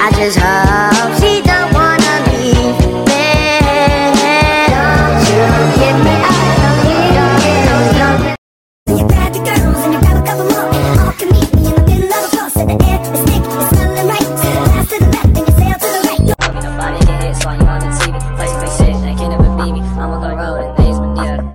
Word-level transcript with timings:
I 0.00 0.10
just 0.12 0.38
hope 0.38 1.17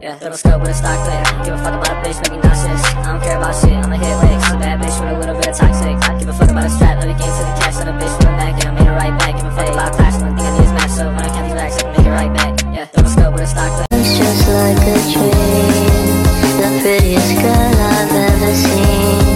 yeah, 0.04 0.10
yeah. 0.10 0.20
Little 0.20 0.38
scope 0.38 0.62
with 0.62 0.70
a 0.70 0.74
stock 0.74 1.00
clear. 1.08 1.24
Give 1.46 1.56
a 1.56 1.64
fuck 1.64 1.76
about 1.80 1.96
a 1.96 2.02
bitch, 2.04 2.20
make 2.24 2.32
me 2.36 2.40
nauseous. 2.44 2.84
I 2.84 3.04
don't 3.08 3.22
care 3.24 3.38
about 3.38 3.56
shit, 3.56 3.72
I'ma 3.72 3.96
hit 3.96 4.16
licks. 4.20 4.52
A 4.52 4.58
bad 4.60 4.82
bitch 4.82 4.98
with 5.00 5.16
a 5.16 5.20
little 5.20 5.36
bit 5.36 5.48
of 5.48 5.56
toxic. 5.56 5.96
I 6.04 6.20
give 6.20 6.30
a 6.30 6.34
fuck 6.34 6.50
about 6.52 6.66
a 6.66 6.70
strap, 6.70 7.00
let 7.00 7.10
it 7.10 7.18
get 7.18 7.32
to 7.32 7.44
the 7.48 7.54
cash. 7.64 7.76
Let 7.80 7.88
a 7.88 7.96
bitch 7.96 8.14
from 8.20 8.26
the 8.28 8.38
back, 8.38 8.54
yeah, 8.60 8.70
I 8.70 8.74
made 8.76 8.88
it 8.88 8.97
right 9.00 9.16
back. 9.20 9.34
Give 9.36 9.47
a 9.47 9.56
fuck 9.56 9.70
about 9.71 9.94
class, 9.96 10.21
one 10.21 10.36
thing 10.36 10.46
I 10.46 10.52
need 10.52 10.68
is 10.68 10.71
match, 10.75 10.92
so 10.92 11.08
when 11.08 11.24
I 11.24 11.30
count 11.32 11.46
these 11.47 11.56
racks, 11.56 11.75
I 11.78 11.82
can 11.82 11.92
make 11.96 12.08
it 12.08 12.16
right 12.20 12.34
back. 12.36 12.54
Yeah, 12.75 12.88
little 12.94 13.11
scope 13.11 13.34
with 13.34 13.44
a 13.44 13.47
stock 13.47 13.71
clear. 13.71 13.88
It's 13.96 14.11
just 14.20 14.44
like 14.52 14.84
a 14.92 14.96
dream. 15.16 16.20
The 16.60 16.70
prettiest 16.83 17.32
girl 17.39 17.75
I've 17.80 18.11
ever 18.11 18.54
seen. 18.56 19.32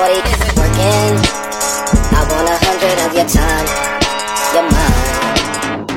60-40 0.00 0.24
isn't 0.32 0.56
working. 0.56 1.12
I 2.16 2.24
want 2.30 2.48
a 2.48 2.56
hundred 2.64 2.96
of 3.04 3.12
your 3.12 3.28
time. 3.28 3.66
Your 4.54 4.64
mind. 4.72 5.90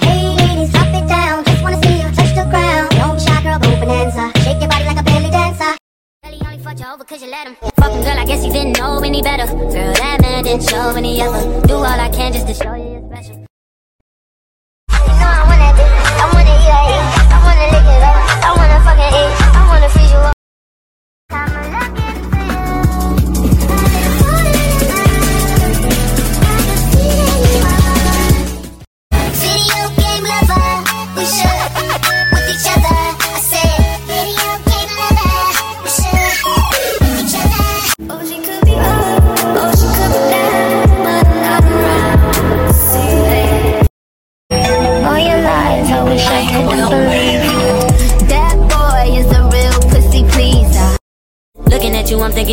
Hey 0.00 0.22
ladies, 0.40 0.70
drop 0.72 0.88
it 0.88 1.06
down. 1.06 1.44
Just 1.44 1.62
wanna 1.62 1.82
see 1.82 1.96
you 2.00 2.08
touch 2.16 2.32
the 2.34 2.44
ground. 2.48 2.88
Don't 2.92 3.20
shy, 3.20 3.42
girl. 3.42 3.60
Shake 4.44 4.60
your 4.60 4.70
body 4.70 4.84
like 4.86 4.98
a 4.98 5.02
belly 5.02 5.30
dancer. 5.30 5.76
Belly 6.22 6.40
only 6.46 6.58
fucked 6.58 6.80
you 6.80 6.86
over 6.86 7.04
'cause 7.04 7.20
you 7.22 7.30
let 7.30 7.46
him. 7.46 7.56
Fuck 7.76 7.92
him, 7.92 8.02
girl, 8.02 8.18
I 8.18 8.24
guess 8.24 8.42
he 8.42 8.50
didn't 8.50 8.78
know 8.78 9.00
any 9.00 9.20
better. 9.20 9.46
Girl, 9.46 9.92
that 10.02 10.22
man 10.22 10.44
didn't 10.44 10.66
show 10.66 10.96
any 10.96 11.20
other. 11.20 11.42
Do 11.66 11.74
all 11.74 12.00
I 12.06 12.08
can 12.08 12.32
just 12.32 12.46
to 12.46 12.54
show 12.54 12.74
you 12.74 12.85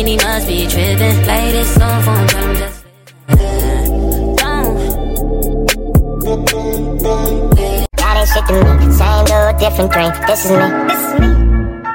at 0.04 0.10
you, 0.10 0.18
thinking 0.18 0.20
he 0.20 0.24
must 0.26 0.46
be 0.48 0.66
tripping. 0.66 1.24
Play 1.24 1.52
this 1.52 1.74
song 1.74 2.02
for 2.02 2.12
him, 2.12 2.26
tell 2.28 2.44
him 2.44 2.56
just. 2.56 2.84
Shit 8.34 8.46
to 8.46 8.52
me. 8.54 8.92
Same 8.92 9.24
dude, 9.26 9.58
different 9.60 9.92
green. 9.92 10.10
This 10.26 10.44
is 10.46 10.50
me. 10.50 10.56
This 10.88 10.98
is 10.98 11.20
me. 11.20 11.26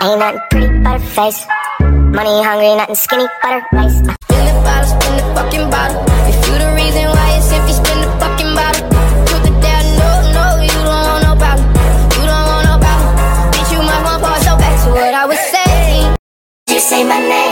Ain't 0.01 0.19
nothing 0.19 0.39
pretty 0.51 0.67
but 0.83 1.01
her 1.01 1.07
face. 1.07 1.45
Money 1.81 2.43
hungry, 2.43 2.75
nothing 2.75 2.95
skinny 2.95 3.27
but 3.41 3.51
her 3.51 3.63
waist. 3.73 3.97
Spin 3.97 4.45
the 4.45 4.53
bottle, 4.63 4.87
spin 4.87 5.17
the 5.17 5.23
fucking 5.35 5.69
bottle. 5.69 6.03
If 6.29 6.37
you 6.47 6.53
the 6.59 6.69
reason 6.77 7.05
why 7.09 7.27
it's 7.35 7.51
empty, 7.51 7.73
spin 7.73 7.97
the 7.99 8.09
fucking 8.21 8.53
bottle. 8.55 8.87
Truth 9.25 9.49
or 9.49 9.55
dare, 9.59 9.83
no, 9.99 10.09
no, 10.37 10.45
you 10.61 10.79
don't 10.85 11.03
want 11.09 11.23
no 11.27 11.33
problem. 11.35 11.67
You 12.13 12.23
don't 12.29 12.45
want 12.45 12.63
no 12.69 12.75
problem. 12.77 13.51
Bitch, 13.51 13.71
you 13.73 13.81
might 13.81 14.03
want 14.05 14.23
pause, 14.23 14.45
so 14.45 14.55
back 14.55 14.75
to 14.85 14.89
what 14.91 15.13
I 15.13 15.25
was 15.25 15.39
saying. 15.39 16.15
You 16.69 16.79
say 16.79 17.03
my 17.03 17.19
name. 17.19 17.48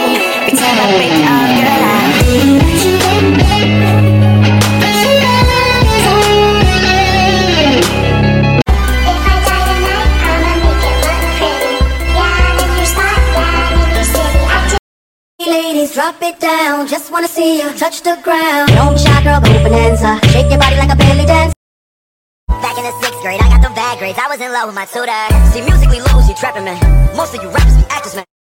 Drop 15.98 16.22
it 16.22 16.38
down. 16.38 16.86
Just 16.86 17.10
wanna 17.10 17.26
see 17.26 17.60
you 17.60 17.68
touch 17.74 18.02
the 18.02 18.16
ground. 18.22 18.68
Don't 18.68 18.98
shy, 18.98 19.22
girl, 19.24 19.40
go 19.40 19.52
bonanza. 19.64 20.20
Shake 20.30 20.48
your 20.48 20.60
body 20.60 20.76
like 20.76 20.92
a 20.92 20.96
belly 20.96 21.26
dance. 21.26 21.52
Back 22.46 22.78
in 22.78 22.84
the 22.84 22.94
sixth 23.02 23.20
grade, 23.20 23.40
I 23.40 23.48
got 23.48 23.62
the 23.62 23.74
bad 23.74 23.98
grades. 23.98 24.18
I 24.18 24.28
was 24.28 24.40
in 24.40 24.52
love 24.52 24.66
with 24.68 24.76
my 24.76 24.86
tutor. 24.86 25.24
See, 25.52 25.60
musically 25.60 26.00
lose, 26.00 26.28
you 26.28 26.34
trapping 26.36 26.64
me. 26.64 26.76
Most 27.16 27.34
of 27.34 27.42
you 27.42 27.50
rappers 27.50 27.76
be 27.76 27.84
actors, 27.90 28.14
man. 28.14 28.37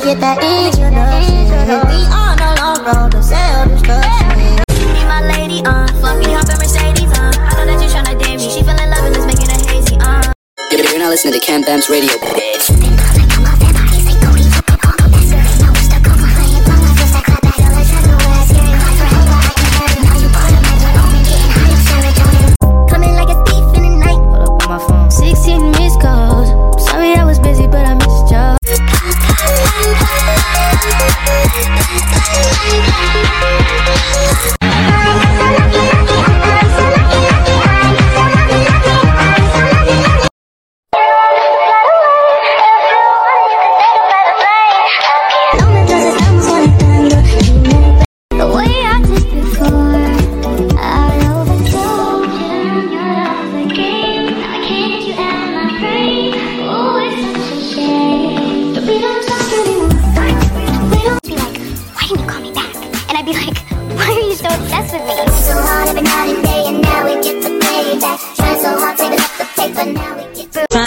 Get 0.00 0.18
that 0.20 0.40
introduction. 0.40 1.76
We 1.92 2.00
on 2.08 2.40
a 2.40 2.56
long 2.56 2.80
road 2.88 3.12
to 3.12 3.22
self-destruction. 3.22 4.64
Be 4.72 5.04
my 5.04 5.20
lady, 5.20 5.60
uh. 5.66 5.86
Fuck 6.00 6.18
me, 6.18 6.32
hop 6.32 6.48
in 6.48 6.56
Mercedes, 6.56 7.12
uh. 7.18 7.30
I 7.36 7.64
know 7.64 7.66
that 7.66 7.82
you 7.82 7.88
tryna 7.88 8.18
date 8.18 8.38
me. 8.40 8.48
She 8.48 8.62
love 8.64 8.80
and 8.80 9.14
let's 9.14 9.26
make 9.26 9.44
it 9.44 9.52
a 9.52 9.70
hazy, 9.70 9.96
uh. 10.00 10.32
You're 10.72 10.98
not 10.98 11.10
listening 11.10 11.34
to 11.34 11.40
Cam 11.40 11.60
Bam's 11.62 11.90
radio, 11.90 12.08
bitch. 12.16 12.99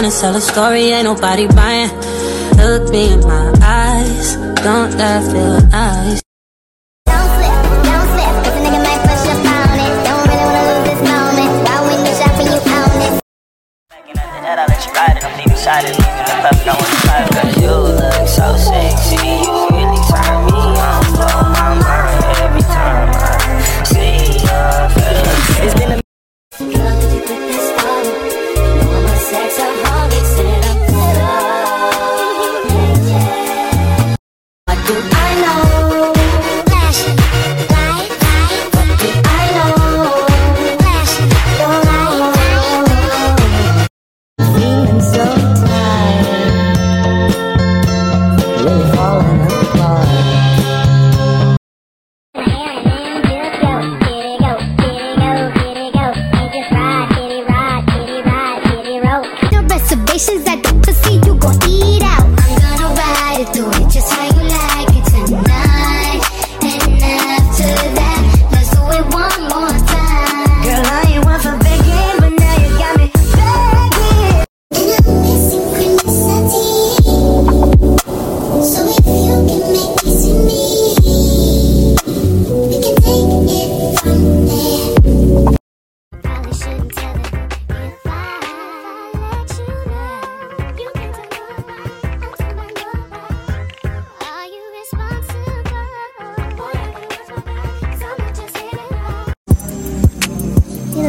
Trying 0.03 0.11
to 0.11 0.19
sell 0.19 0.35
a 0.35 0.41
story, 0.41 0.91
ain't 0.91 1.05
nobody 1.05 1.47
buying. 1.47 1.89
Look 2.57 2.89
me 2.89 3.13
in 3.13 3.21
my 3.21 3.53
eyes, 3.63 4.35
don't 4.61 4.91
that 4.97 5.23
feel 5.31 5.61
nice? 5.67 6.21
Don't 7.05 7.29
slip, 7.35 7.63
don't 7.87 8.07
slip, 8.11 8.43
'cause 8.43 8.57
a 8.57 8.63
nigga 8.65 8.83
might 8.83 9.01
push 9.07 9.31
up 9.31 9.45
on 9.45 9.63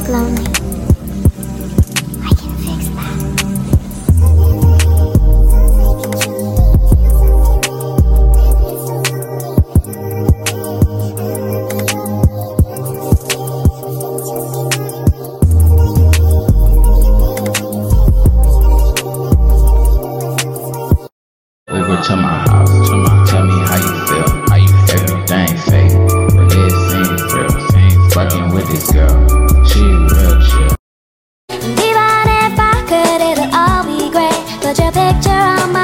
lonely. 0.09 0.54
picture, 34.93 35.31
picture 35.31 35.31
on 35.31 35.73
my 35.73 35.84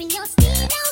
between 0.00 0.16
your 0.16 0.24
steed 0.24 0.89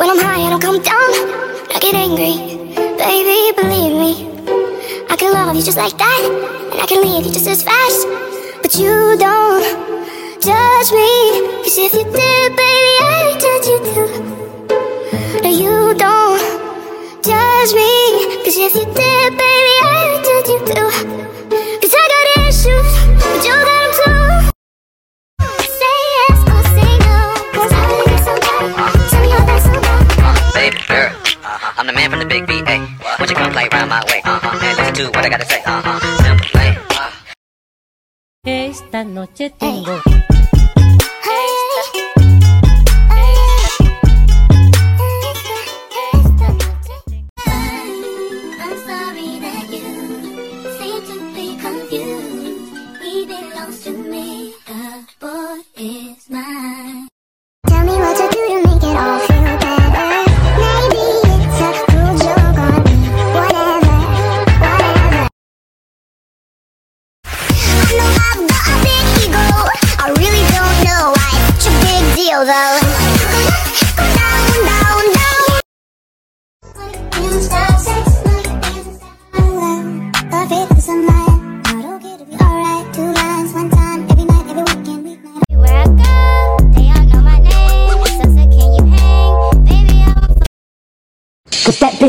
When 0.00 0.08
I'm 0.08 0.16
high, 0.16 0.40
I 0.46 0.48
don't 0.48 0.62
come 0.62 0.80
down. 0.80 1.10
I 1.74 1.78
get 1.78 1.92
angry, 1.92 2.32
baby, 2.96 3.52
believe 3.52 3.92
me. 4.00 4.12
I 5.10 5.14
can 5.14 5.30
love 5.30 5.54
you 5.54 5.62
just 5.62 5.76
like 5.76 5.98
that, 5.98 6.22
and 6.72 6.80
I 6.80 6.86
can 6.86 7.02
leave 7.02 7.26
you 7.26 7.30
just 7.30 7.46
as 7.46 7.62
fast. 7.62 8.08
But 8.62 8.74
you 8.76 8.88
don't 9.20 9.60
judge 10.40 10.90
me, 10.96 11.12
cause 11.60 11.76
if 11.76 11.92
you 11.92 12.04
did, 12.04 12.56
baby, 12.56 12.94
I'd 13.12 13.36
judge 13.44 13.66
you 13.68 13.78
too. 13.92 14.08
No, 15.42 15.50
you 15.50 15.92
don't 15.92 16.40
judge 17.22 17.72
me, 17.76 18.40
cause 18.40 18.56
if 18.56 18.74
you 18.74 18.86
did, 18.86 19.36
baby, 19.36 19.74
I'd 19.84 20.24
judge 20.24 20.48
you 20.48 20.60
too. 20.64 21.29
from 32.10 32.18
the 32.18 32.26
big 32.26 32.46
VA. 32.46 32.76
What 33.18 33.30
you 33.30 33.36
gonna 33.36 33.52
play 33.52 33.68
round 33.72 33.88
my 33.90 34.02
way? 34.10 34.20
Uh 34.24 34.40
-huh. 34.40 34.52
And 34.52 34.76
listen 34.78 34.94
to 34.94 35.04
what 35.14 35.24
I 35.24 35.30
gotta 35.30 35.46
say. 35.46 35.60
Uh 35.64 35.80
-huh. 35.84 35.98
Simple 36.22 36.48
play. 36.54 36.70
Uh-huh. 36.70 37.10
Esta 38.44 39.04
noche 39.04 39.50
tengo. 39.58 39.94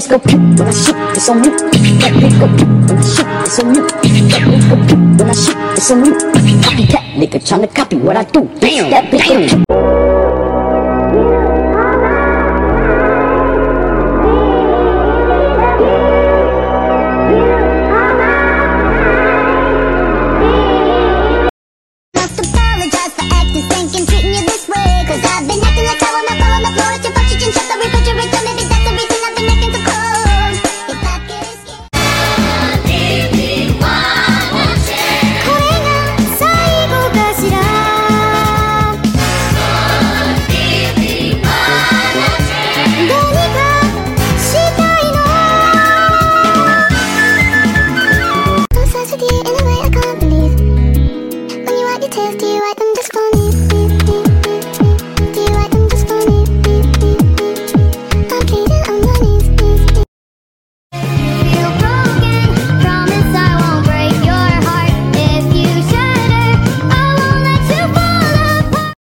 Let's 0.01 0.09
go 0.09 0.17
when 0.17 0.67
I 0.67 0.71
shit, 0.71 0.95
it's 1.15 1.29
on 1.29 1.43
you. 1.43 1.51
Let's 1.51 2.35
go 2.39 2.47
when 2.47 2.97
I 2.97 3.03
shit, 3.03 3.27
it's 3.45 3.59
on 3.59 3.75
you. 3.75 3.83
Let's 3.83 4.65
go 4.65 4.75
when 4.75 5.29
I 5.29 5.33
shit, 5.33 5.55
it's 5.77 5.91
on 5.91 6.05
you. 6.05 6.13
Copycat 6.63 7.03
nigga 7.13 7.47
trying 7.47 7.61
to 7.61 7.67
copy 7.67 7.97
what 7.97 8.17
I 8.17 8.23
do. 8.23 8.49
Damn, 8.59 8.89
that 8.89 9.11
bitch. 9.11 9.63
Damn. 9.67 9.90